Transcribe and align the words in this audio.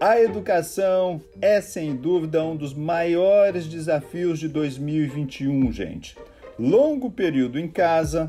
A 0.00 0.20
educação 0.20 1.20
é 1.42 1.60
sem 1.60 1.96
dúvida 1.96 2.44
um 2.44 2.56
dos 2.56 2.72
maiores 2.72 3.66
desafios 3.66 4.38
de 4.38 4.46
2021, 4.46 5.72
gente. 5.72 6.16
Longo 6.56 7.10
período 7.10 7.58
em 7.58 7.66
casa, 7.66 8.28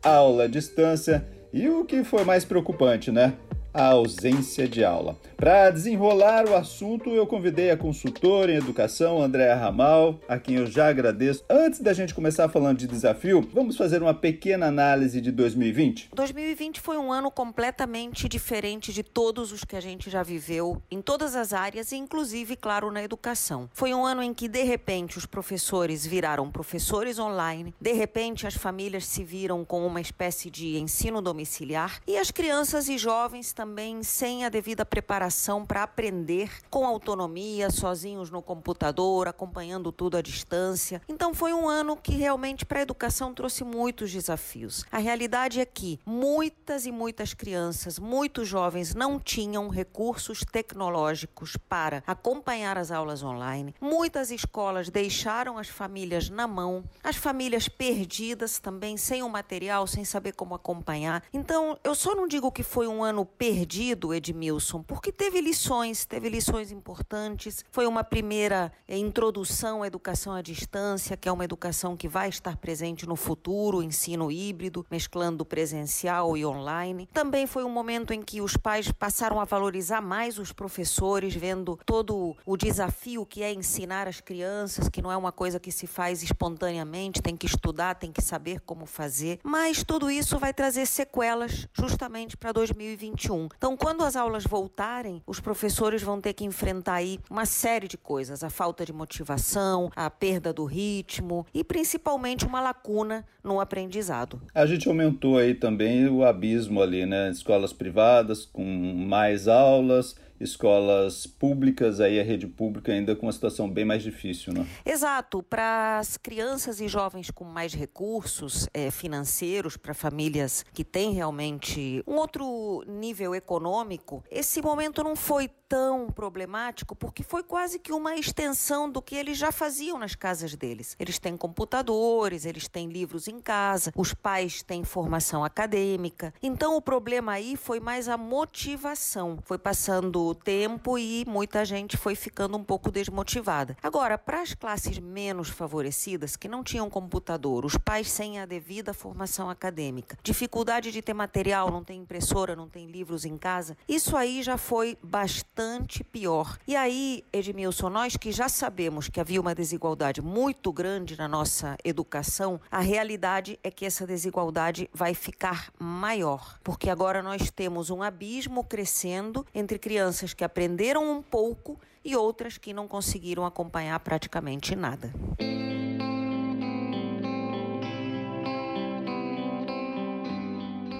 aula 0.00 0.44
à 0.44 0.46
distância 0.46 1.26
e 1.52 1.68
o 1.68 1.84
que 1.84 2.04
foi 2.04 2.24
mais 2.24 2.44
preocupante, 2.44 3.10
né? 3.10 3.34
A 3.72 3.88
ausência 3.88 4.66
de 4.66 4.84
aula. 4.84 5.16
Para 5.36 5.70
desenrolar 5.70 6.48
o 6.48 6.56
assunto, 6.56 7.10
eu 7.10 7.24
convidei 7.24 7.70
a 7.70 7.76
consultora 7.76 8.50
em 8.50 8.56
educação, 8.56 9.22
Andréa 9.22 9.54
Ramal, 9.54 10.18
a 10.28 10.36
quem 10.36 10.56
eu 10.56 10.66
já 10.66 10.88
agradeço. 10.88 11.44
Antes 11.48 11.78
da 11.78 11.92
gente 11.92 12.12
começar 12.12 12.48
falando 12.48 12.78
de 12.78 12.88
desafio, 12.88 13.48
vamos 13.54 13.76
fazer 13.76 14.02
uma 14.02 14.12
pequena 14.12 14.66
análise 14.66 15.20
de 15.20 15.30
2020? 15.30 16.08
2020 16.12 16.80
foi 16.80 16.98
um 16.98 17.12
ano 17.12 17.30
completamente 17.30 18.28
diferente 18.28 18.92
de 18.92 19.04
todos 19.04 19.52
os 19.52 19.62
que 19.62 19.76
a 19.76 19.80
gente 19.80 20.10
já 20.10 20.24
viveu 20.24 20.82
em 20.90 21.00
todas 21.00 21.36
as 21.36 21.52
áreas, 21.52 21.92
inclusive, 21.92 22.56
claro, 22.56 22.90
na 22.90 23.04
educação. 23.04 23.70
Foi 23.72 23.94
um 23.94 24.04
ano 24.04 24.24
em 24.24 24.34
que, 24.34 24.48
de 24.48 24.64
repente, 24.64 25.18
os 25.18 25.24
professores 25.24 26.04
viraram 26.04 26.50
professores 26.50 27.16
online, 27.16 27.72
de 27.80 27.92
repente, 27.92 28.44
as 28.44 28.56
famílias 28.56 29.06
se 29.06 29.22
viram 29.22 29.64
com 29.64 29.86
uma 29.86 30.00
espécie 30.00 30.50
de 30.50 30.78
ensino 30.78 31.22
domiciliar 31.22 32.00
e 32.08 32.18
as 32.18 32.32
crianças 32.32 32.88
e 32.88 32.98
jovens 32.98 33.52
também 33.52 33.67
sem 34.02 34.44
a 34.44 34.48
devida 34.48 34.84
preparação 34.84 35.64
para 35.64 35.82
aprender 35.82 36.50
com 36.70 36.86
autonomia, 36.86 37.70
sozinhos 37.70 38.30
no 38.30 38.42
computador, 38.42 39.28
acompanhando 39.28 39.92
tudo 39.92 40.16
à 40.16 40.22
distância. 40.22 41.00
Então 41.08 41.34
foi 41.34 41.52
um 41.52 41.68
ano 41.68 41.96
que 41.96 42.12
realmente 42.12 42.64
para 42.64 42.80
a 42.80 42.82
educação 42.82 43.32
trouxe 43.34 43.64
muitos 43.64 44.10
desafios. 44.10 44.84
A 44.90 44.98
realidade 44.98 45.60
é 45.60 45.64
que 45.64 46.00
muitas 46.04 46.86
e 46.86 46.92
muitas 46.92 47.34
crianças, 47.34 47.98
muitos 47.98 48.48
jovens 48.48 48.94
não 48.94 49.20
tinham 49.20 49.68
recursos 49.68 50.40
tecnológicos 50.40 51.56
para 51.68 52.02
acompanhar 52.06 52.78
as 52.78 52.90
aulas 52.90 53.22
online. 53.22 53.74
Muitas 53.80 54.30
escolas 54.30 54.90
deixaram 54.90 55.58
as 55.58 55.68
famílias 55.68 56.28
na 56.28 56.46
mão, 56.46 56.84
as 57.04 57.16
famílias 57.16 57.68
perdidas 57.68 58.58
também, 58.58 58.96
sem 58.96 59.22
o 59.22 59.28
material, 59.28 59.86
sem 59.86 60.04
saber 60.04 60.32
como 60.32 60.54
acompanhar. 60.54 61.22
Então, 61.32 61.78
eu 61.84 61.94
só 61.94 62.14
não 62.14 62.26
digo 62.26 62.50
que 62.50 62.62
foi 62.62 62.86
um 62.88 63.02
ano 63.02 63.24
perdido 63.24 63.47
perdido, 63.48 64.12
Edmilson, 64.12 64.82
porque 64.82 65.10
teve 65.10 65.40
lições, 65.40 66.04
teve 66.04 66.28
lições 66.28 66.70
importantes. 66.70 67.64
Foi 67.70 67.86
uma 67.86 68.04
primeira 68.04 68.70
eh, 68.86 68.98
introdução 68.98 69.82
à 69.82 69.86
educação 69.86 70.34
à 70.34 70.42
distância, 70.42 71.16
que 71.16 71.26
é 71.26 71.32
uma 71.32 71.44
educação 71.44 71.96
que 71.96 72.06
vai 72.06 72.28
estar 72.28 72.58
presente 72.58 73.06
no 73.06 73.16
futuro, 73.16 73.82
ensino 73.82 74.30
híbrido, 74.30 74.84
mesclando 74.90 75.46
presencial 75.46 76.36
e 76.36 76.44
online. 76.44 77.08
Também 77.10 77.46
foi 77.46 77.64
um 77.64 77.70
momento 77.70 78.12
em 78.12 78.20
que 78.20 78.42
os 78.42 78.54
pais 78.54 78.92
passaram 78.92 79.40
a 79.40 79.46
valorizar 79.46 80.02
mais 80.02 80.38
os 80.38 80.52
professores, 80.52 81.34
vendo 81.34 81.78
todo 81.86 82.36
o 82.44 82.54
desafio 82.54 83.24
que 83.24 83.42
é 83.42 83.50
ensinar 83.50 84.06
as 84.06 84.20
crianças, 84.20 84.90
que 84.90 85.00
não 85.00 85.10
é 85.10 85.16
uma 85.16 85.32
coisa 85.32 85.58
que 85.58 85.72
se 85.72 85.86
faz 85.86 86.22
espontaneamente, 86.22 87.22
tem 87.22 87.34
que 87.34 87.46
estudar, 87.46 87.94
tem 87.94 88.12
que 88.12 88.20
saber 88.20 88.60
como 88.60 88.84
fazer. 88.84 89.40
Mas 89.42 89.82
tudo 89.82 90.10
isso 90.10 90.38
vai 90.38 90.52
trazer 90.52 90.84
sequelas 90.84 91.66
justamente 91.72 92.36
para 92.36 92.52
2021. 92.52 93.37
Então, 93.56 93.76
quando 93.76 94.02
as 94.02 94.16
aulas 94.16 94.44
voltarem, 94.44 95.22
os 95.26 95.38
professores 95.38 96.02
vão 96.02 96.20
ter 96.20 96.32
que 96.32 96.44
enfrentar 96.44 96.94
aí 96.94 97.20
uma 97.30 97.46
série 97.46 97.86
de 97.86 97.96
coisas: 97.96 98.42
a 98.42 98.50
falta 98.50 98.84
de 98.84 98.92
motivação, 98.92 99.90
a 99.94 100.08
perda 100.10 100.52
do 100.52 100.64
ritmo 100.64 101.46
e 101.54 101.62
principalmente 101.62 102.46
uma 102.46 102.60
lacuna 102.60 103.24
no 103.44 103.60
aprendizado. 103.60 104.40
A 104.54 104.66
gente 104.66 104.88
aumentou 104.88 105.38
aí 105.38 105.54
também 105.54 106.08
o 106.08 106.24
abismo 106.24 106.82
ali, 106.82 107.06
né? 107.06 107.30
Escolas 107.30 107.72
privadas 107.72 108.44
com 108.44 108.64
mais 108.64 109.46
aulas 109.46 110.16
escolas 110.40 111.26
públicas, 111.26 112.00
aí 112.00 112.20
a 112.20 112.22
rede 112.22 112.46
pública 112.46 112.92
ainda 112.92 113.14
com 113.14 113.26
uma 113.26 113.32
situação 113.32 113.68
bem 113.70 113.84
mais 113.84 114.02
difícil, 114.02 114.52
né? 114.52 114.66
Exato. 114.84 115.42
Para 115.42 115.98
as 115.98 116.16
crianças 116.16 116.80
e 116.80 116.88
jovens 116.88 117.30
com 117.30 117.44
mais 117.44 117.74
recursos 117.74 118.68
é, 118.72 118.90
financeiros, 118.90 119.76
para 119.76 119.94
famílias 119.94 120.64
que 120.72 120.84
têm 120.84 121.12
realmente 121.12 122.02
um 122.06 122.14
outro 122.14 122.84
nível 122.86 123.34
econômico, 123.34 124.22
esse 124.30 124.62
momento 124.62 125.02
não 125.02 125.16
foi 125.16 125.48
tão 125.68 126.10
problemático 126.10 126.96
porque 126.96 127.22
foi 127.22 127.42
quase 127.42 127.78
que 127.78 127.92
uma 127.92 128.16
extensão 128.16 128.90
do 128.90 129.02
que 129.02 129.14
eles 129.14 129.36
já 129.36 129.52
faziam 129.52 129.98
nas 129.98 130.14
casas 130.14 130.54
deles. 130.54 130.96
Eles 130.98 131.18
têm 131.18 131.36
computadores, 131.36 132.46
eles 132.46 132.66
têm 132.66 132.88
livros 132.88 133.28
em 133.28 133.38
casa, 133.38 133.92
os 133.94 134.14
pais 134.14 134.62
têm 134.62 134.82
formação 134.82 135.44
acadêmica. 135.44 136.32
Então 136.42 136.76
o 136.76 136.80
problema 136.80 137.32
aí 137.32 137.56
foi 137.56 137.80
mais 137.80 138.08
a 138.08 138.16
motivação. 138.16 139.38
Foi 139.44 139.58
passando 139.58 140.27
o 140.28 140.34
tempo 140.34 140.98
e 140.98 141.24
muita 141.26 141.64
gente 141.64 141.96
foi 141.96 142.14
ficando 142.14 142.56
um 142.56 142.64
pouco 142.64 142.90
desmotivada. 142.90 143.76
Agora, 143.82 144.18
para 144.18 144.42
as 144.42 144.54
classes 144.54 144.98
menos 144.98 145.48
favorecidas 145.48 146.36
que 146.36 146.48
não 146.48 146.62
tinham 146.62 146.90
computador, 146.90 147.64
os 147.64 147.76
pais 147.76 148.10
sem 148.10 148.38
a 148.38 148.46
devida 148.46 148.92
formação 148.92 149.48
acadêmica, 149.48 150.18
dificuldade 150.22 150.90
de 150.92 151.02
ter 151.02 151.14
material, 151.14 151.70
não 151.70 151.82
tem 151.82 152.00
impressora, 152.00 152.54
não 152.54 152.68
tem 152.68 152.86
livros 152.86 153.24
em 153.24 153.36
casa, 153.36 153.76
isso 153.88 154.16
aí 154.16 154.42
já 154.42 154.58
foi 154.58 154.98
bastante 155.02 156.04
pior. 156.04 156.58
E 156.66 156.76
aí, 156.76 157.24
Edmilson, 157.32 157.88
nós 157.88 158.16
que 158.16 158.32
já 158.32 158.48
sabemos 158.48 159.08
que 159.08 159.20
havia 159.20 159.40
uma 159.40 159.54
desigualdade 159.54 160.20
muito 160.20 160.72
grande 160.72 161.16
na 161.16 161.28
nossa 161.28 161.76
educação, 161.84 162.60
a 162.70 162.80
realidade 162.80 163.58
é 163.62 163.70
que 163.70 163.86
essa 163.86 164.06
desigualdade 164.06 164.90
vai 164.92 165.14
ficar 165.14 165.72
maior, 165.78 166.58
porque 166.62 166.90
agora 166.90 167.22
nós 167.22 167.50
temos 167.50 167.90
um 167.90 168.02
abismo 168.02 168.64
crescendo 168.64 169.46
entre 169.54 169.78
crianças 169.78 170.17
que 170.34 170.44
aprenderam 170.44 171.10
um 171.10 171.22
pouco 171.22 171.78
e 172.04 172.16
outras 172.16 172.58
que 172.58 172.72
não 172.72 172.88
conseguiram 172.88 173.44
acompanhar 173.44 173.98
praticamente 174.00 174.74
nada. 174.74 175.12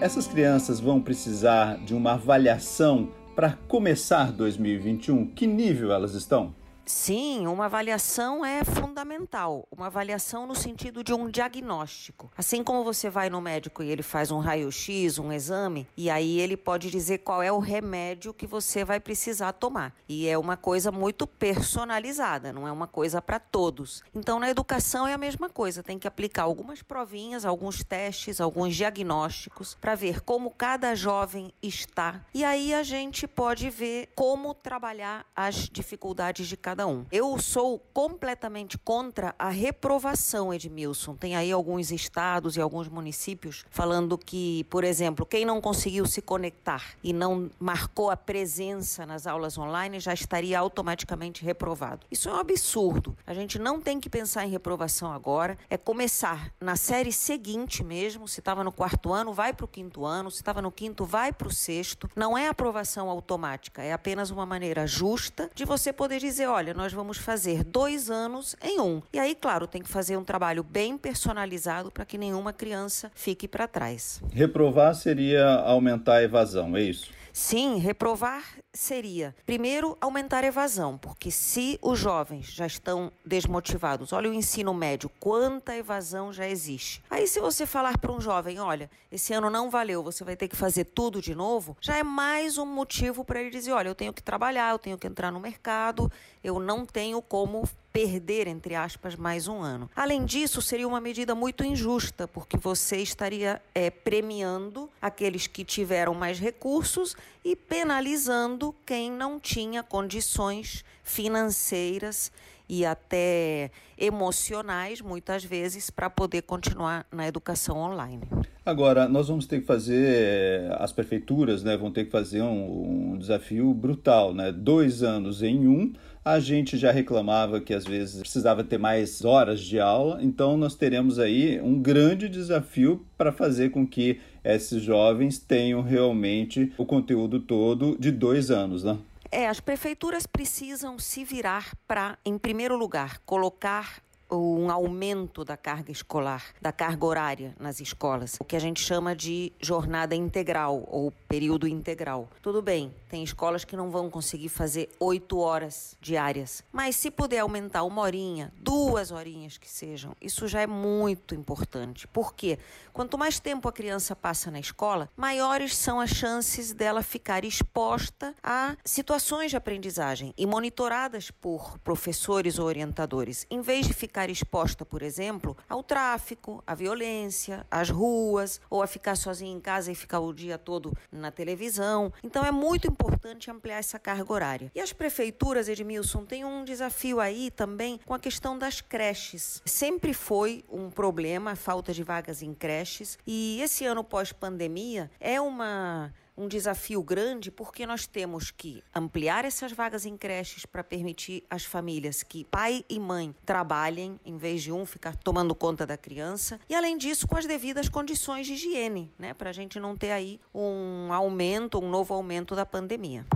Essas 0.00 0.28
crianças 0.28 0.78
vão 0.78 1.00
precisar 1.00 1.76
de 1.84 1.92
uma 1.92 2.12
avaliação 2.12 3.12
para 3.34 3.52
começar 3.66 4.30
2021, 4.30 5.26
que 5.26 5.46
nível 5.46 5.92
elas 5.92 6.14
estão? 6.14 6.54
Sim, 6.88 7.46
uma 7.46 7.66
avaliação 7.66 8.42
é 8.42 8.64
fundamental. 8.64 9.68
Uma 9.70 9.88
avaliação 9.88 10.46
no 10.46 10.54
sentido 10.54 11.04
de 11.04 11.12
um 11.12 11.28
diagnóstico. 11.28 12.32
Assim 12.34 12.64
como 12.64 12.82
você 12.82 13.10
vai 13.10 13.28
no 13.28 13.42
médico 13.42 13.82
e 13.82 13.90
ele 13.90 14.02
faz 14.02 14.30
um 14.30 14.38
raio-x, 14.38 15.18
um 15.18 15.30
exame, 15.30 15.86
e 15.94 16.08
aí 16.08 16.40
ele 16.40 16.56
pode 16.56 16.90
dizer 16.90 17.18
qual 17.18 17.42
é 17.42 17.52
o 17.52 17.58
remédio 17.58 18.32
que 18.32 18.46
você 18.46 18.86
vai 18.86 18.98
precisar 18.98 19.52
tomar. 19.52 19.94
E 20.08 20.26
é 20.26 20.38
uma 20.38 20.56
coisa 20.56 20.90
muito 20.90 21.26
personalizada, 21.26 22.54
não 22.54 22.66
é 22.66 22.72
uma 22.72 22.86
coisa 22.86 23.20
para 23.20 23.38
todos. 23.38 24.02
Então, 24.14 24.40
na 24.40 24.48
educação 24.48 25.06
é 25.06 25.12
a 25.12 25.18
mesma 25.18 25.50
coisa. 25.50 25.82
Tem 25.82 25.98
que 25.98 26.08
aplicar 26.08 26.44
algumas 26.44 26.80
provinhas, 26.80 27.44
alguns 27.44 27.84
testes, 27.84 28.40
alguns 28.40 28.74
diagnósticos 28.74 29.76
para 29.78 29.94
ver 29.94 30.22
como 30.22 30.50
cada 30.50 30.94
jovem 30.94 31.52
está. 31.62 32.24
E 32.32 32.42
aí 32.42 32.72
a 32.72 32.82
gente 32.82 33.28
pode 33.28 33.68
ver 33.68 34.10
como 34.14 34.54
trabalhar 34.54 35.26
as 35.36 35.68
dificuldades 35.68 36.48
de 36.48 36.56
cada 36.56 36.77
cada 36.78 36.86
um. 36.86 37.04
Eu 37.10 37.36
sou 37.40 37.80
completamente 37.92 38.78
contra 38.78 39.34
a 39.36 39.48
reprovação, 39.48 40.54
Edmilson. 40.54 41.16
Tem 41.16 41.34
aí 41.34 41.50
alguns 41.50 41.90
estados 41.90 42.56
e 42.56 42.60
alguns 42.60 42.88
municípios 42.88 43.64
falando 43.68 44.16
que, 44.16 44.62
por 44.70 44.84
exemplo, 44.84 45.26
quem 45.26 45.44
não 45.44 45.60
conseguiu 45.60 46.06
se 46.06 46.22
conectar 46.22 46.94
e 47.02 47.12
não 47.12 47.50
marcou 47.58 48.10
a 48.10 48.16
presença 48.16 49.04
nas 49.04 49.26
aulas 49.26 49.58
online 49.58 49.98
já 49.98 50.14
estaria 50.14 50.56
automaticamente 50.56 51.44
reprovado. 51.44 52.06
Isso 52.12 52.28
é 52.28 52.32
um 52.32 52.36
absurdo. 52.36 53.16
A 53.26 53.34
gente 53.34 53.58
não 53.58 53.80
tem 53.80 53.98
que 53.98 54.08
pensar 54.08 54.46
em 54.46 54.50
reprovação 54.50 55.12
agora, 55.12 55.58
é 55.68 55.76
começar 55.76 56.52
na 56.60 56.76
série 56.76 57.10
seguinte 57.10 57.82
mesmo. 57.82 58.28
Se 58.28 58.38
estava 58.38 58.62
no 58.62 58.70
quarto 58.70 59.12
ano, 59.12 59.32
vai 59.32 59.52
para 59.52 59.64
o 59.64 59.68
quinto 59.68 60.04
ano. 60.04 60.30
Se 60.30 60.36
estava 60.36 60.62
no 60.62 60.70
quinto, 60.70 61.04
vai 61.04 61.32
para 61.32 61.48
o 61.48 61.50
sexto. 61.52 62.08
Não 62.14 62.38
é 62.38 62.46
aprovação 62.46 63.10
automática, 63.10 63.82
é 63.82 63.92
apenas 63.92 64.30
uma 64.30 64.46
maneira 64.46 64.86
justa 64.86 65.50
de 65.52 65.64
você 65.64 65.92
poder 65.92 66.20
dizer: 66.20 66.46
olha, 66.46 66.67
olha, 66.68 66.74
nós 66.74 66.92
vamos 66.92 67.16
fazer 67.16 67.64
dois 67.64 68.10
anos 68.10 68.54
em 68.62 68.80
um. 68.80 69.00
E 69.12 69.18
aí, 69.18 69.34
claro, 69.34 69.66
tem 69.66 69.82
que 69.82 69.88
fazer 69.88 70.16
um 70.16 70.24
trabalho 70.24 70.62
bem 70.62 70.98
personalizado 70.98 71.90
para 71.90 72.04
que 72.04 72.18
nenhuma 72.18 72.52
criança 72.52 73.10
fique 73.14 73.48
para 73.48 73.66
trás. 73.66 74.20
Reprovar 74.32 74.94
seria 74.94 75.46
aumentar 75.46 76.16
a 76.16 76.22
evasão, 76.22 76.76
é 76.76 76.82
isso? 76.82 77.10
Sim, 77.40 77.78
reprovar 77.78 78.42
seria, 78.74 79.34
primeiro, 79.46 79.96
aumentar 80.00 80.42
a 80.42 80.48
evasão, 80.48 80.98
porque 80.98 81.30
se 81.30 81.78
os 81.80 81.96
jovens 81.96 82.46
já 82.46 82.66
estão 82.66 83.12
desmotivados, 83.24 84.12
olha 84.12 84.28
o 84.28 84.34
ensino 84.34 84.74
médio, 84.74 85.08
quanta 85.20 85.74
evasão 85.76 86.32
já 86.32 86.48
existe. 86.48 87.00
Aí, 87.08 87.28
se 87.28 87.38
você 87.38 87.64
falar 87.64 87.96
para 87.96 88.10
um 88.10 88.20
jovem, 88.20 88.58
olha, 88.58 88.90
esse 89.10 89.32
ano 89.32 89.48
não 89.48 89.70
valeu, 89.70 90.02
você 90.02 90.24
vai 90.24 90.34
ter 90.34 90.48
que 90.48 90.56
fazer 90.56 90.84
tudo 90.86 91.22
de 91.22 91.32
novo, 91.32 91.76
já 91.80 91.96
é 91.96 92.02
mais 92.02 92.58
um 92.58 92.66
motivo 92.66 93.24
para 93.24 93.40
ele 93.40 93.50
dizer: 93.50 93.70
olha, 93.70 93.88
eu 93.88 93.94
tenho 93.94 94.12
que 94.12 94.22
trabalhar, 94.22 94.72
eu 94.72 94.78
tenho 94.78 94.98
que 94.98 95.06
entrar 95.06 95.30
no 95.30 95.38
mercado, 95.38 96.10
eu 96.42 96.58
não 96.58 96.84
tenho 96.84 97.22
como 97.22 97.68
perder, 97.92 98.46
entre 98.46 98.74
aspas, 98.74 99.16
mais 99.16 99.48
um 99.48 99.60
ano. 99.60 99.90
Além 99.94 100.24
disso, 100.24 100.60
seria 100.62 100.86
uma 100.86 101.00
medida 101.00 101.34
muito 101.34 101.64
injusta, 101.64 102.28
porque 102.28 102.56
você 102.56 102.98
estaria 102.98 103.60
é, 103.74 103.90
premiando 103.90 104.90
aqueles 105.00 105.46
que 105.46 105.64
tiveram 105.64 106.14
mais 106.14 106.38
recursos 106.38 107.16
e 107.44 107.56
penalizando 107.56 108.74
quem 108.84 109.10
não 109.10 109.40
tinha 109.40 109.82
condições 109.82 110.84
financeiras 111.02 112.30
e 112.68 112.84
até 112.84 113.70
emocionais, 113.96 115.00
muitas 115.00 115.44
vezes, 115.44 115.90
para 115.90 116.10
poder 116.10 116.42
continuar 116.42 117.06
na 117.10 117.26
educação 117.26 117.78
online. 117.78 118.22
Agora, 118.64 119.08
nós 119.08 119.28
vamos 119.28 119.46
ter 119.46 119.60
que 119.60 119.66
fazer, 119.66 120.70
as 120.78 120.92
prefeituras 120.92 121.62
né, 121.62 121.76
vão 121.76 121.90
ter 121.90 122.04
que 122.04 122.10
fazer 122.10 122.42
um, 122.42 123.12
um 123.12 123.18
desafio 123.18 123.72
brutal, 123.72 124.34
né? 124.34 124.52
Dois 124.52 125.02
anos 125.02 125.42
em 125.42 125.66
um, 125.66 125.92
a 126.22 126.38
gente 126.38 126.76
já 126.76 126.92
reclamava 126.92 127.60
que 127.60 127.72
às 127.72 127.86
vezes 127.86 128.20
precisava 128.20 128.62
ter 128.62 128.76
mais 128.76 129.24
horas 129.24 129.60
de 129.60 129.80
aula, 129.80 130.22
então 130.22 130.58
nós 130.58 130.74
teremos 130.74 131.18
aí 131.18 131.58
um 131.62 131.80
grande 131.80 132.28
desafio 132.28 133.06
para 133.16 133.32
fazer 133.32 133.70
com 133.70 133.86
que 133.86 134.20
esses 134.44 134.82
jovens 134.82 135.38
tenham 135.38 135.80
realmente 135.80 136.70
o 136.76 136.84
conteúdo 136.84 137.40
todo 137.40 137.96
de 137.98 138.10
dois 138.10 138.50
anos, 138.50 138.84
né? 138.84 138.98
É, 139.30 139.46
as 139.46 139.60
prefeituras 139.60 140.26
precisam 140.26 140.98
se 140.98 141.22
virar 141.22 141.74
para, 141.86 142.18
em 142.24 142.38
primeiro 142.38 142.76
lugar, 142.76 143.18
colocar 143.26 144.02
um 144.30 144.70
aumento 144.70 145.44
da 145.44 145.56
carga 145.56 145.90
escolar, 145.90 146.44
da 146.60 146.72
carga 146.72 147.04
horária 147.06 147.54
nas 147.58 147.80
escolas, 147.80 148.36
o 148.40 148.44
que 148.44 148.56
a 148.56 148.58
gente 148.58 148.80
chama 148.80 149.14
de 149.14 149.52
jornada 149.60 150.14
integral 150.14 150.84
ou 150.88 151.12
período 151.28 151.68
integral. 151.68 152.28
Tudo 152.42 152.62
bem, 152.62 152.92
tem 153.08 153.22
escolas 153.22 153.64
que 153.64 153.76
não 153.76 153.90
vão 153.90 154.08
conseguir 154.08 154.48
fazer 154.48 154.88
oito 154.98 155.38
horas 155.38 155.96
diárias, 156.00 156.64
mas 156.72 156.96
se 156.96 157.10
puder 157.10 157.40
aumentar 157.40 157.84
uma 157.84 158.02
horinha, 158.02 158.52
duas 158.56 159.10
horinhas 159.12 159.58
que 159.58 159.68
sejam, 159.68 160.16
isso 160.20 160.48
já 160.48 160.62
é 160.62 160.66
muito 160.66 161.34
importante. 161.34 162.08
Por 162.08 162.34
quê? 162.34 162.58
Quanto 162.92 163.18
mais 163.18 163.38
tempo 163.38 163.68
a 163.68 163.72
criança 163.72 164.16
passa 164.16 164.50
na 164.50 164.58
escola, 164.58 165.08
maiores 165.16 165.76
são 165.76 166.00
as 166.00 166.10
chances 166.10 166.72
dela 166.72 167.02
ficar 167.02 167.44
exposta 167.44 168.34
a 168.42 168.76
situações 168.84 169.50
de 169.50 169.56
aprendizagem 169.56 170.32
e 170.36 170.46
monitoradas 170.46 171.30
por 171.30 171.78
professores 171.80 172.58
ou 172.58 172.66
orientadores, 172.66 173.46
em 173.50 173.60
vez 173.60 173.86
de 173.86 173.92
ficar 173.92 174.30
exposta, 174.30 174.84
por 174.84 175.02
exemplo, 175.02 175.56
ao 175.68 175.82
tráfico, 175.82 176.62
à 176.66 176.74
violência, 176.74 177.66
às 177.70 177.90
ruas, 177.90 178.60
ou 178.70 178.82
a 178.82 178.86
ficar 178.86 179.16
sozinha 179.16 179.52
em 179.52 179.60
casa 179.60 179.92
e 179.92 179.94
ficar 179.94 180.20
o 180.20 180.32
dia 180.32 180.56
todo 180.56 180.96
na 181.18 181.30
televisão. 181.30 182.12
Então 182.22 182.44
é 182.44 182.50
muito 182.50 182.86
importante 182.86 183.50
ampliar 183.50 183.78
essa 183.78 183.98
carga 183.98 184.32
horária. 184.32 184.72
E 184.74 184.80
as 184.80 184.92
prefeituras, 184.92 185.68
Edmilson, 185.68 186.24
têm 186.24 186.44
um 186.44 186.64
desafio 186.64 187.20
aí 187.20 187.50
também 187.50 188.00
com 188.04 188.14
a 188.14 188.18
questão 188.18 188.58
das 188.58 188.80
creches. 188.80 189.62
Sempre 189.64 190.14
foi 190.14 190.64
um 190.70 190.90
problema 190.90 191.52
a 191.52 191.56
falta 191.56 191.92
de 191.92 192.02
vagas 192.02 192.42
em 192.42 192.54
creches, 192.54 193.18
e 193.26 193.60
esse 193.60 193.84
ano 193.84 194.02
pós-pandemia 194.04 195.10
é 195.20 195.40
uma 195.40 196.12
um 196.38 196.46
desafio 196.46 197.02
grande 197.02 197.50
porque 197.50 197.84
nós 197.84 198.06
temos 198.06 198.52
que 198.52 198.82
ampliar 198.94 199.44
essas 199.44 199.72
vagas 199.72 200.06
em 200.06 200.16
creches 200.16 200.64
para 200.64 200.84
permitir 200.84 201.44
às 201.50 201.64
famílias 201.64 202.22
que 202.22 202.44
pai 202.44 202.84
e 202.88 203.00
mãe 203.00 203.34
trabalhem 203.44 204.20
em 204.24 204.36
vez 204.36 204.62
de 204.62 204.70
um 204.70 204.86
ficar 204.86 205.16
tomando 205.16 205.54
conta 205.54 205.84
da 205.84 205.96
criança 205.96 206.60
e 206.68 206.74
além 206.74 206.96
disso 206.96 207.26
com 207.26 207.36
as 207.36 207.44
devidas 207.44 207.88
condições 207.88 208.46
de 208.46 208.52
higiene, 208.52 209.12
né, 209.18 209.34
para 209.34 209.50
a 209.50 209.52
gente 209.52 209.80
não 209.80 209.96
ter 209.96 210.12
aí 210.12 210.40
um 210.54 211.12
aumento, 211.12 211.78
um 211.78 211.90
novo 211.90 212.14
aumento 212.14 212.54
da 212.54 212.64
pandemia. 212.64 213.26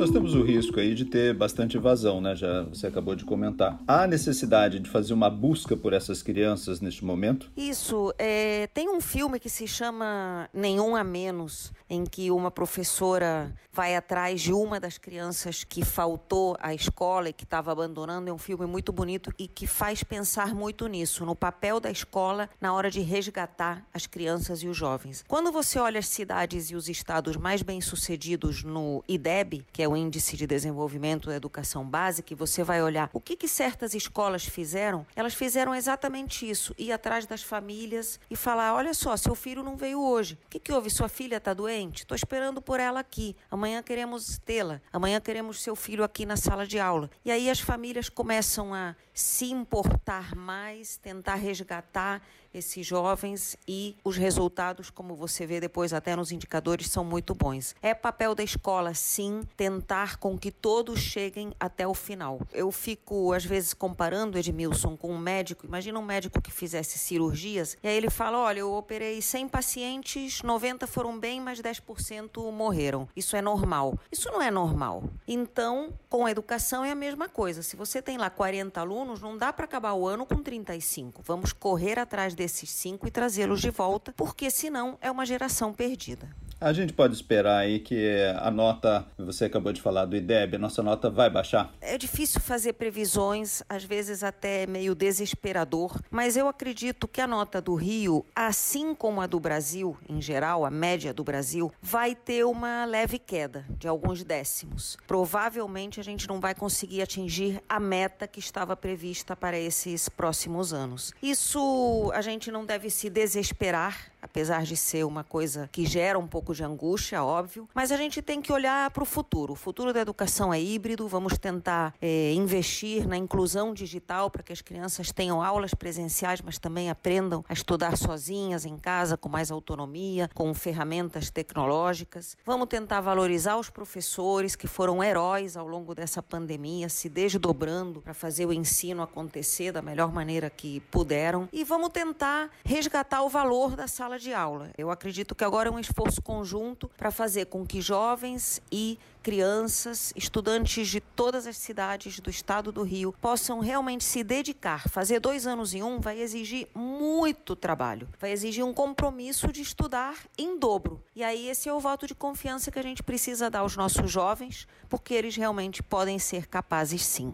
Nós 0.00 0.10
temos 0.10 0.34
o 0.34 0.42
risco 0.42 0.80
aí 0.80 0.94
de 0.94 1.04
ter 1.04 1.34
bastante 1.34 1.76
evasão, 1.76 2.22
né? 2.22 2.34
Já 2.34 2.62
você 2.62 2.86
acabou 2.86 3.14
de 3.14 3.22
comentar. 3.22 3.78
Há 3.86 4.06
necessidade 4.06 4.80
de 4.80 4.88
fazer 4.88 5.12
uma 5.12 5.28
busca 5.28 5.76
por 5.76 5.92
essas 5.92 6.22
crianças 6.22 6.80
neste 6.80 7.04
momento? 7.04 7.52
Isso. 7.54 8.10
É, 8.18 8.66
tem 8.68 8.88
um 8.88 8.98
filme 8.98 9.38
que 9.38 9.50
se 9.50 9.68
chama 9.68 10.48
Nenhum 10.54 10.96
a 10.96 11.04
Menos, 11.04 11.70
em 11.86 12.04
que 12.04 12.30
uma 12.30 12.50
professora 12.50 13.54
vai 13.70 13.94
atrás 13.94 14.40
de 14.40 14.54
uma 14.54 14.80
das 14.80 14.96
crianças 14.96 15.64
que 15.64 15.84
faltou 15.84 16.56
à 16.60 16.74
escola 16.74 17.28
e 17.28 17.32
que 17.34 17.44
estava 17.44 17.70
abandonando. 17.70 18.30
É 18.30 18.32
um 18.32 18.38
filme 18.38 18.64
muito 18.64 18.92
bonito 18.92 19.30
e 19.38 19.46
que 19.46 19.66
faz 19.66 20.02
pensar 20.02 20.54
muito 20.54 20.86
nisso, 20.86 21.26
no 21.26 21.36
papel 21.36 21.78
da 21.78 21.90
escola 21.90 22.48
na 22.58 22.72
hora 22.72 22.90
de 22.90 23.00
resgatar 23.00 23.86
as 23.92 24.06
crianças 24.06 24.62
e 24.62 24.66
os 24.66 24.76
jovens. 24.76 25.24
Quando 25.28 25.52
você 25.52 25.78
olha 25.78 25.98
as 25.98 26.08
cidades 26.08 26.70
e 26.70 26.74
os 26.74 26.88
estados 26.88 27.36
mais 27.36 27.60
bem-sucedidos 27.60 28.64
no 28.64 29.04
IDEB, 29.06 29.66
que 29.70 29.82
é 29.82 29.89
o 29.90 29.96
Índice 29.96 30.36
de 30.36 30.46
Desenvolvimento 30.46 31.28
da 31.28 31.36
Educação 31.36 31.84
Básica, 31.84 32.32
e 32.32 32.36
você 32.36 32.62
vai 32.62 32.82
olhar 32.82 33.10
o 33.12 33.20
que, 33.20 33.36
que 33.36 33.48
certas 33.48 33.94
escolas 33.94 34.44
fizeram, 34.44 35.04
elas 35.16 35.34
fizeram 35.34 35.74
exatamente 35.74 36.48
isso: 36.48 36.74
ir 36.78 36.92
atrás 36.92 37.26
das 37.26 37.42
famílias 37.42 38.20
e 38.30 38.36
falar: 38.36 38.74
olha 38.74 38.94
só, 38.94 39.16
seu 39.16 39.34
filho 39.34 39.62
não 39.62 39.76
veio 39.76 40.00
hoje. 40.00 40.38
O 40.46 40.50
que, 40.50 40.60
que 40.60 40.72
houve? 40.72 40.90
Sua 40.90 41.08
filha 41.08 41.36
está 41.36 41.52
doente? 41.52 42.02
Estou 42.02 42.14
esperando 42.14 42.62
por 42.62 42.78
ela 42.78 43.00
aqui. 43.00 43.36
Amanhã 43.50 43.82
queremos 43.82 44.38
tê-la. 44.38 44.80
Amanhã 44.92 45.20
queremos 45.20 45.60
seu 45.60 45.74
filho 45.74 46.04
aqui 46.04 46.24
na 46.24 46.36
sala 46.36 46.66
de 46.66 46.78
aula. 46.78 47.10
E 47.24 47.30
aí 47.30 47.50
as 47.50 47.60
famílias 47.60 48.08
começam 48.08 48.72
a 48.72 48.94
se 49.12 49.50
importar 49.50 50.34
mais, 50.34 50.96
tentar 50.96 51.34
resgatar 51.34 52.22
esses 52.52 52.86
jovens 52.86 53.56
e 53.66 53.96
os 54.04 54.16
resultados, 54.16 54.90
como 54.90 55.14
você 55.14 55.46
vê 55.46 55.60
depois 55.60 55.92
até 55.92 56.16
nos 56.16 56.32
indicadores, 56.32 56.90
são 56.90 57.04
muito 57.04 57.34
bons. 57.34 57.74
É 57.82 57.94
papel 57.94 58.34
da 58.34 58.42
escola, 58.42 58.94
sim, 58.94 59.42
tentar 59.56 60.16
com 60.16 60.38
que 60.38 60.50
todos 60.50 60.98
cheguem 61.00 61.52
até 61.58 61.86
o 61.86 61.94
final. 61.94 62.40
Eu 62.52 62.70
fico, 62.70 63.32
às 63.32 63.44
vezes, 63.44 63.74
comparando 63.74 64.38
Edmilson 64.38 64.96
com 64.96 65.12
um 65.12 65.18
médico. 65.18 65.66
Imagina 65.66 65.98
um 65.98 66.04
médico 66.04 66.40
que 66.40 66.50
fizesse 66.50 66.98
cirurgias 66.98 67.76
e 67.82 67.88
aí 67.88 67.96
ele 67.96 68.10
fala: 68.10 68.38
olha, 68.38 68.60
eu 68.60 68.72
operei 68.72 69.20
100 69.20 69.48
pacientes, 69.48 70.42
90 70.42 70.86
foram 70.86 71.18
bem, 71.18 71.40
mas 71.40 71.60
10% 71.60 72.50
morreram. 72.52 73.08
Isso 73.14 73.36
é 73.36 73.42
normal. 73.42 73.98
Isso 74.10 74.30
não 74.30 74.42
é 74.42 74.50
normal. 74.50 75.04
Então, 75.26 75.92
com 76.08 76.26
a 76.26 76.30
educação 76.30 76.84
é 76.84 76.90
a 76.90 76.94
mesma 76.94 77.28
coisa. 77.28 77.62
Se 77.62 77.76
você 77.76 78.02
tem 78.02 78.18
lá 78.18 78.30
40 78.30 78.80
alunos, 78.80 79.20
não 79.20 79.36
dá 79.36 79.52
para 79.52 79.64
acabar 79.64 79.94
o 79.94 80.06
ano 80.06 80.26
com 80.26 80.42
35. 80.42 81.22
Vamos 81.24 81.52
correr 81.52 81.98
atrás 81.98 82.34
desses 82.40 82.70
cinco 82.70 83.06
e 83.06 83.10
trazê-los 83.10 83.60
de 83.60 83.68
volta, 83.68 84.14
porque 84.16 84.50
senão 84.50 84.96
é 85.02 85.10
uma 85.10 85.26
geração 85.26 85.74
perdida. 85.74 86.26
A 86.60 86.74
gente 86.74 86.92
pode 86.92 87.14
esperar 87.14 87.56
aí 87.56 87.78
que 87.78 88.18
a 88.38 88.50
nota, 88.50 89.06
você 89.16 89.46
acabou 89.46 89.72
de 89.72 89.80
falar 89.80 90.04
do 90.04 90.14
IDEB, 90.14 90.56
a 90.56 90.58
nossa 90.58 90.82
nota 90.82 91.08
vai 91.08 91.30
baixar? 91.30 91.72
É 91.80 91.96
difícil 91.96 92.38
fazer 92.38 92.74
previsões, 92.74 93.62
às 93.66 93.82
vezes 93.82 94.22
até 94.22 94.66
meio 94.66 94.94
desesperador, 94.94 95.98
mas 96.10 96.36
eu 96.36 96.48
acredito 96.48 97.08
que 97.08 97.22
a 97.22 97.26
nota 97.26 97.62
do 97.62 97.74
Rio, 97.74 98.26
assim 98.36 98.94
como 98.94 99.22
a 99.22 99.26
do 99.26 99.40
Brasil 99.40 99.96
em 100.06 100.20
geral, 100.20 100.66
a 100.66 100.70
média 100.70 101.14
do 101.14 101.24
Brasil, 101.24 101.72
vai 101.80 102.14
ter 102.14 102.44
uma 102.44 102.84
leve 102.84 103.18
queda 103.18 103.64
de 103.78 103.88
alguns 103.88 104.22
décimos. 104.22 104.98
Provavelmente 105.06 105.98
a 105.98 106.04
gente 106.04 106.28
não 106.28 106.40
vai 106.40 106.54
conseguir 106.54 107.00
atingir 107.00 107.62
a 107.66 107.80
meta 107.80 108.28
que 108.28 108.38
estava 108.38 108.76
prevista 108.76 109.34
para 109.34 109.58
esses 109.58 110.10
próximos 110.10 110.74
anos. 110.74 111.14
Isso 111.22 112.12
a 112.12 112.20
gente 112.20 112.50
não 112.50 112.66
deve 112.66 112.90
se 112.90 113.08
desesperar, 113.08 114.12
apesar 114.20 114.64
de 114.64 114.76
ser 114.76 115.06
uma 115.06 115.24
coisa 115.24 115.66
que 115.72 115.86
gera 115.86 116.18
um 116.18 116.28
pouco 116.50 116.54
de 116.54 116.64
angústia, 116.64 117.22
óbvio, 117.22 117.68
mas 117.74 117.92
a 117.92 117.96
gente 117.96 118.20
tem 118.20 118.42
que 118.42 118.52
olhar 118.52 118.90
para 118.90 119.02
o 119.02 119.06
futuro. 119.06 119.52
O 119.52 119.56
futuro 119.56 119.92
da 119.92 120.00
educação 120.00 120.52
é 120.52 120.60
híbrido, 120.60 121.06
vamos 121.06 121.38
tentar 121.38 121.94
é, 122.00 122.32
investir 122.32 123.06
na 123.06 123.16
inclusão 123.16 123.72
digital 123.72 124.30
para 124.30 124.42
que 124.42 124.52
as 124.52 124.60
crianças 124.60 125.12
tenham 125.12 125.42
aulas 125.42 125.74
presenciais, 125.74 126.40
mas 126.40 126.58
também 126.58 126.90
aprendam 126.90 127.44
a 127.48 127.52
estudar 127.52 127.96
sozinhas 127.96 128.64
em 128.64 128.76
casa, 128.76 129.16
com 129.16 129.28
mais 129.28 129.50
autonomia, 129.50 130.28
com 130.34 130.52
ferramentas 130.52 131.30
tecnológicas. 131.30 132.36
Vamos 132.44 132.68
tentar 132.68 133.00
valorizar 133.00 133.56
os 133.56 133.70
professores 133.70 134.56
que 134.56 134.66
foram 134.66 135.02
heróis 135.02 135.56
ao 135.56 135.68
longo 135.68 135.94
dessa 135.94 136.22
pandemia, 136.22 136.88
se 136.88 137.08
desdobrando 137.08 138.00
para 138.00 138.14
fazer 138.14 138.46
o 138.46 138.52
ensino 138.52 139.02
acontecer 139.02 139.72
da 139.72 139.82
melhor 139.82 140.12
maneira 140.12 140.50
que 140.50 140.80
puderam. 140.90 141.48
E 141.52 141.64
vamos 141.64 141.90
tentar 141.90 142.50
resgatar 142.64 143.22
o 143.22 143.28
valor 143.28 143.76
da 143.76 143.86
sala 143.86 144.18
de 144.18 144.32
aula. 144.32 144.70
Eu 144.76 144.90
acredito 144.90 145.34
que 145.34 145.44
agora 145.44 145.68
é 145.68 145.72
um 145.72 145.78
esforço 145.78 146.20
conjunto 146.20 146.39
conjunto 146.40 146.90
para 146.96 147.10
fazer 147.10 147.46
com 147.46 147.66
que 147.66 147.82
jovens 147.82 148.62
e 148.72 148.98
crianças, 149.22 150.10
estudantes 150.16 150.88
de 150.88 150.98
todas 150.98 151.46
as 151.46 151.58
cidades 151.58 152.18
do 152.18 152.30
estado 152.30 152.72
do 152.72 152.82
Rio 152.82 153.14
possam 153.20 153.60
realmente 153.60 154.02
se 154.02 154.24
dedicar. 154.24 154.88
Fazer 154.88 155.20
dois 155.20 155.46
anos 155.46 155.74
em 155.74 155.82
um 155.82 156.00
vai 156.00 156.18
exigir 156.18 156.66
muito 156.74 157.54
trabalho, 157.54 158.08
vai 158.18 158.32
exigir 158.32 158.64
um 158.64 158.72
compromisso 158.72 159.52
de 159.52 159.60
estudar 159.60 160.14
em 160.38 160.58
dobro. 160.58 161.02
E 161.14 161.22
aí 161.22 161.46
esse 161.46 161.68
é 161.68 161.74
o 161.74 161.78
voto 161.78 162.06
de 162.06 162.14
confiança 162.14 162.70
que 162.70 162.78
a 162.78 162.82
gente 162.82 163.02
precisa 163.02 163.50
dar 163.50 163.58
aos 163.58 163.76
nossos 163.76 164.10
jovens, 164.10 164.66
porque 164.88 165.12
eles 165.12 165.36
realmente 165.36 165.82
podem 165.82 166.18
ser 166.18 166.46
capazes 166.46 167.04
sim. 167.04 167.30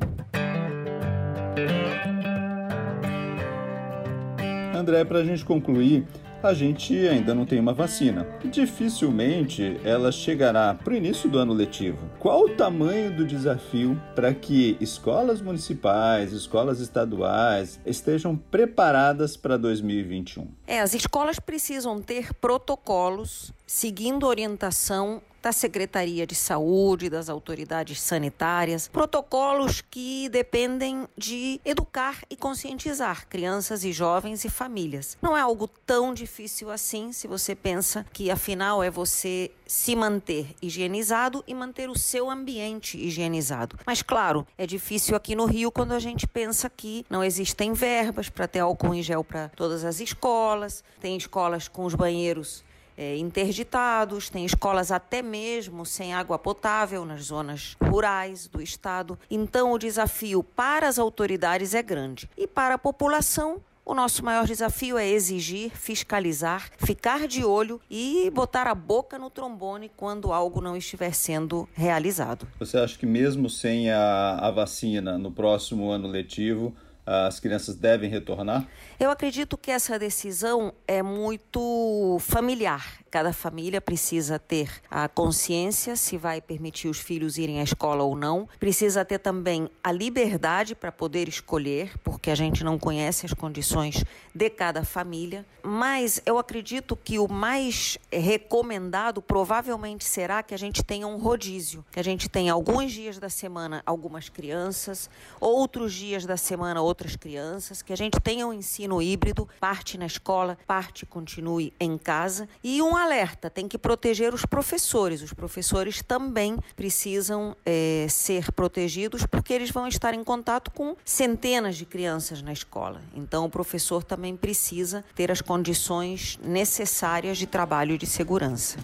André, 4.74 5.04
para 5.04 5.20
a 5.20 5.24
gente 5.24 5.44
concluir, 5.44 6.04
a 6.46 6.54
gente 6.54 6.94
ainda 7.08 7.34
não 7.34 7.44
tem 7.44 7.58
uma 7.58 7.72
vacina. 7.72 8.26
Dificilmente 8.44 9.78
ela 9.84 10.12
chegará 10.12 10.74
para 10.74 10.92
o 10.92 10.96
início 10.96 11.28
do 11.28 11.38
ano 11.38 11.52
letivo. 11.52 12.10
Qual 12.18 12.44
o 12.44 12.56
tamanho 12.56 13.14
do 13.14 13.26
desafio 13.26 14.00
para 14.14 14.32
que 14.32 14.76
escolas 14.80 15.40
municipais, 15.40 16.32
escolas 16.32 16.80
estaduais 16.80 17.80
estejam 17.84 18.36
preparadas 18.36 19.36
para 19.36 19.56
2021? 19.56 20.48
É, 20.66 20.80
as 20.80 20.94
escolas 20.94 21.38
precisam 21.38 22.00
ter 22.00 22.32
protocolos 22.34 23.52
seguindo 23.66 24.26
orientação 24.26 25.20
da 25.46 25.52
Secretaria 25.52 26.26
de 26.26 26.34
Saúde, 26.34 27.08
das 27.08 27.28
autoridades 27.28 28.00
sanitárias, 28.00 28.88
protocolos 28.88 29.80
que 29.80 30.28
dependem 30.28 31.06
de 31.16 31.60
educar 31.64 32.24
e 32.28 32.34
conscientizar 32.34 33.28
crianças 33.28 33.84
e 33.84 33.92
jovens 33.92 34.44
e 34.44 34.48
famílias. 34.50 35.16
Não 35.22 35.36
é 35.36 35.40
algo 35.40 35.68
tão 35.68 36.12
difícil 36.12 36.68
assim 36.68 37.12
se 37.12 37.28
você 37.28 37.54
pensa 37.54 38.04
que 38.12 38.28
afinal 38.28 38.82
é 38.82 38.90
você 38.90 39.52
se 39.64 39.94
manter 39.94 40.52
higienizado 40.60 41.44
e 41.46 41.54
manter 41.54 41.88
o 41.88 41.96
seu 41.96 42.28
ambiente 42.28 42.98
higienizado. 42.98 43.78
Mas 43.86 44.02
claro, 44.02 44.44
é 44.58 44.66
difícil 44.66 45.14
aqui 45.14 45.36
no 45.36 45.44
Rio 45.44 45.70
quando 45.70 45.92
a 45.92 46.00
gente 46.00 46.26
pensa 46.26 46.68
que 46.68 47.06
não 47.08 47.22
existem 47.22 47.72
verbas 47.72 48.28
para 48.28 48.48
ter 48.48 48.58
álcool 48.58 48.92
em 48.92 49.02
gel 49.02 49.22
para 49.22 49.48
todas 49.50 49.84
as 49.84 50.00
escolas, 50.00 50.82
tem 51.00 51.16
escolas 51.16 51.68
com 51.68 51.84
os 51.84 51.94
banheiros 51.94 52.64
é, 52.96 53.16
interditados, 53.16 54.30
tem 54.30 54.44
escolas 54.44 54.90
até 54.90 55.22
mesmo 55.22 55.84
sem 55.84 56.14
água 56.14 56.38
potável 56.38 57.04
nas 57.04 57.24
zonas 57.24 57.76
rurais 57.82 58.48
do 58.48 58.62
estado. 58.62 59.18
Então, 59.30 59.72
o 59.72 59.78
desafio 59.78 60.42
para 60.42 60.88
as 60.88 60.98
autoridades 60.98 61.74
é 61.74 61.82
grande. 61.82 62.28
E 62.36 62.46
para 62.46 62.74
a 62.74 62.78
população, 62.78 63.60
o 63.84 63.94
nosso 63.94 64.24
maior 64.24 64.46
desafio 64.46 64.98
é 64.98 65.08
exigir, 65.08 65.70
fiscalizar, 65.70 66.70
ficar 66.76 67.28
de 67.28 67.44
olho 67.44 67.80
e 67.88 68.28
botar 68.34 68.66
a 68.66 68.74
boca 68.74 69.16
no 69.16 69.30
trombone 69.30 69.88
quando 69.96 70.32
algo 70.32 70.60
não 70.60 70.76
estiver 70.76 71.14
sendo 71.14 71.68
realizado. 71.72 72.48
Você 72.58 72.78
acha 72.78 72.98
que, 72.98 73.06
mesmo 73.06 73.48
sem 73.48 73.88
a, 73.88 74.38
a 74.40 74.50
vacina 74.50 75.16
no 75.16 75.30
próximo 75.30 75.88
ano 75.88 76.08
letivo, 76.08 76.74
as 77.06 77.38
crianças 77.38 77.76
devem 77.76 78.10
retornar? 78.10 78.66
Eu 78.98 79.10
acredito 79.10 79.56
que 79.56 79.70
essa 79.70 79.98
decisão 79.98 80.74
é 80.88 81.02
muito 81.02 82.18
familiar. 82.20 82.84
Cada 83.16 83.32
família 83.32 83.80
precisa 83.80 84.38
ter 84.38 84.70
a 84.90 85.08
consciência 85.08 85.96
se 85.96 86.18
vai 86.18 86.38
permitir 86.38 86.86
os 86.86 86.98
filhos 86.98 87.38
irem 87.38 87.60
à 87.60 87.62
escola 87.62 88.04
ou 88.04 88.14
não. 88.14 88.46
Precisa 88.60 89.06
ter 89.06 89.18
também 89.18 89.70
a 89.82 89.90
liberdade 89.90 90.74
para 90.74 90.92
poder 90.92 91.26
escolher, 91.26 91.94
porque 92.04 92.30
a 92.30 92.34
gente 92.34 92.62
não 92.62 92.78
conhece 92.78 93.24
as 93.24 93.32
condições 93.32 94.04
de 94.34 94.50
cada 94.50 94.84
família. 94.84 95.46
Mas 95.62 96.20
eu 96.26 96.38
acredito 96.38 96.94
que 96.94 97.18
o 97.18 97.26
mais 97.26 97.96
recomendado 98.12 99.22
provavelmente 99.22 100.04
será 100.04 100.42
que 100.42 100.52
a 100.52 100.58
gente 100.58 100.84
tenha 100.84 101.08
um 101.08 101.16
rodízio, 101.16 101.82
que 101.90 101.98
a 101.98 102.04
gente 102.04 102.28
tenha 102.28 102.52
alguns 102.52 102.92
dias 102.92 103.18
da 103.18 103.30
semana 103.30 103.82
algumas 103.86 104.28
crianças, 104.28 105.08
outros 105.40 105.94
dias 105.94 106.26
da 106.26 106.36
semana 106.36 106.82
outras 106.82 107.16
crianças, 107.16 107.80
que 107.80 107.94
a 107.94 107.96
gente 107.96 108.20
tenha 108.20 108.46
um 108.46 108.52
ensino 108.52 109.00
híbrido, 109.00 109.48
parte 109.58 109.96
na 109.96 110.06
escola, 110.06 110.58
parte 110.66 111.06
continue 111.06 111.72
em 111.80 111.96
casa 111.96 112.46
e 112.62 112.82
um 112.82 112.94
alerta: 113.06 113.48
tem 113.48 113.66
que 113.66 113.78
proteger 113.78 114.34
os 114.34 114.44
professores. 114.44 115.22
Os 115.22 115.32
professores 115.32 116.02
também 116.02 116.58
precisam 116.74 117.56
é, 117.64 118.06
ser 118.08 118.52
protegidos 118.52 119.24
porque 119.24 119.52
eles 119.52 119.70
vão 119.70 119.88
estar 119.88 120.12
em 120.12 120.22
contato 120.22 120.70
com 120.70 120.96
centenas 121.04 121.76
de 121.76 121.86
crianças 121.86 122.42
na 122.42 122.52
escola. 122.52 123.00
Então, 123.14 123.44
o 123.44 123.50
professor 123.50 124.02
também 124.02 124.36
precisa 124.36 125.04
ter 125.14 125.30
as 125.30 125.40
condições 125.40 126.38
necessárias 126.42 127.38
de 127.38 127.46
trabalho 127.46 127.94
e 127.94 127.98
de 127.98 128.06
segurança. 128.06 128.78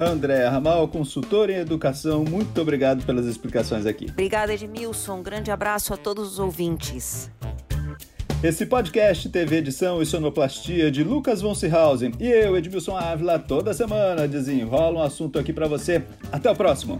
André 0.00 0.46
Ramal, 0.46 0.86
consultor 0.86 1.50
em 1.50 1.56
educação, 1.56 2.24
muito 2.24 2.60
obrigado 2.60 3.04
pelas 3.04 3.26
explicações 3.26 3.84
aqui. 3.84 4.06
Obrigada, 4.08 4.54
Edmilson. 4.54 5.16
Um 5.16 5.22
grande 5.22 5.50
abraço 5.50 5.92
a 5.92 5.96
todos 5.96 6.34
os 6.34 6.38
ouvintes. 6.38 7.28
Esse 8.40 8.64
podcast 8.64 9.28
teve 9.30 9.56
edição 9.56 10.00
e 10.00 10.06
sonoplastia 10.06 10.92
de 10.92 11.02
Lucas 11.02 11.40
von 11.40 11.56
Seehausen 11.56 12.12
e 12.20 12.28
eu, 12.28 12.56
Edmilson 12.56 12.96
Ávila, 12.96 13.36
toda 13.36 13.74
semana 13.74 14.28
desenrola 14.28 15.00
um 15.00 15.02
assunto 15.02 15.40
aqui 15.40 15.52
para 15.52 15.66
você. 15.66 16.04
Até 16.30 16.48
o 16.48 16.54
próximo! 16.54 16.98